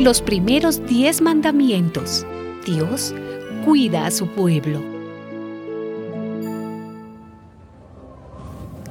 [0.00, 2.24] Los primeros diez mandamientos.
[2.64, 3.14] Dios
[3.66, 4.80] cuida a su pueblo.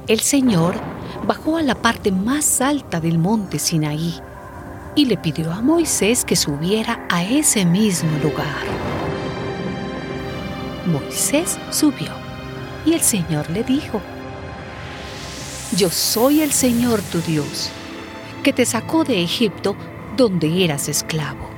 [0.06, 0.76] El Señor
[1.26, 4.20] bajó a la parte más alta del monte Sinaí
[4.94, 8.64] y le pidió a Moisés que subiera a ese mismo lugar.
[10.86, 12.12] Moisés subió
[12.86, 14.00] y el Señor le dijo,
[15.76, 17.68] Yo soy el Señor tu Dios,
[18.44, 19.74] que te sacó de Egipto
[20.20, 21.48] donde eras esclavo.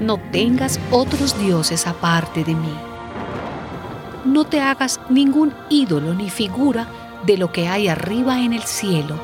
[0.00, 2.74] No tengas otros dioses aparte de mí.
[4.24, 6.88] No te hagas ningún ídolo ni figura
[7.26, 9.16] de lo que hay arriba en el cielo,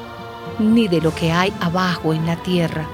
[0.58, 2.86] ni de lo que hay abajo en la tierra,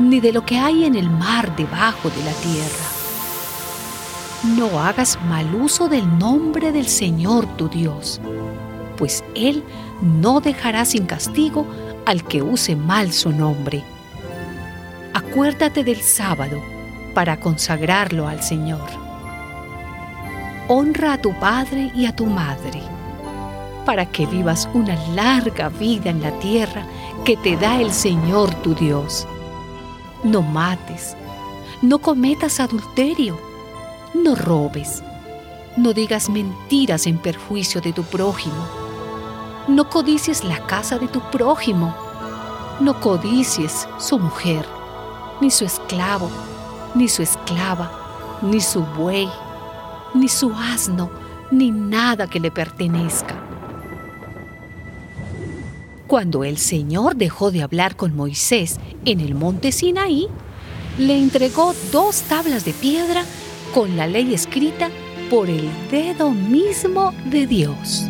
[0.00, 2.86] ni de lo que hay en el mar debajo de la tierra.
[4.56, 8.20] No hagas mal uso del nombre del Señor tu Dios,
[8.96, 9.62] pues Él
[10.02, 11.64] no dejará sin castigo
[12.06, 13.84] al que use mal su nombre
[15.14, 16.62] acuérdate del sábado
[17.14, 18.88] para consagrarlo al Señor.
[20.68, 22.80] Honra a tu padre y a tu madre,
[23.84, 26.86] para que vivas una larga vida en la tierra
[27.24, 29.26] que te da el Señor tu Dios.
[30.22, 31.16] No mates,
[31.82, 33.38] no cometas adulterio,
[34.14, 35.02] no robes,
[35.76, 38.66] no digas mentiras en perjuicio de tu prójimo,
[39.66, 41.94] no codicies la casa de tu prójimo,
[42.80, 44.77] no codicies su mujer
[45.40, 46.30] ni su esclavo,
[46.94, 49.28] ni su esclava, ni su buey,
[50.14, 51.10] ni su asno,
[51.50, 53.34] ni nada que le pertenezca.
[56.06, 60.28] Cuando el Señor dejó de hablar con Moisés en el monte Sinaí,
[60.98, 63.24] le entregó dos tablas de piedra
[63.74, 64.88] con la ley escrita
[65.30, 68.04] por el dedo mismo de Dios.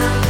[0.00, 0.29] Thank you.